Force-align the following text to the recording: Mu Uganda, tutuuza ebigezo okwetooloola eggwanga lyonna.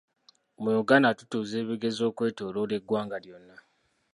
Mu 0.61 0.71
Uganda, 0.81 1.09
tutuuza 1.19 1.55
ebigezo 1.61 2.01
okwetooloola 2.09 2.73
eggwanga 2.79 3.17
lyonna. 3.23 3.55